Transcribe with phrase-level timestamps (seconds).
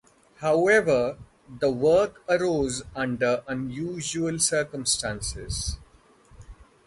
[0.37, 1.19] However,
[1.59, 5.77] the work arose under unusual circumstances.